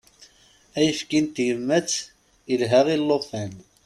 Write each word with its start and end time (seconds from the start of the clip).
Ayefki 0.77 1.19
n 1.25 1.27
tyemmat 1.35 1.91
ilha 2.53 2.81
i 2.95 2.97
llufan. 3.01 3.51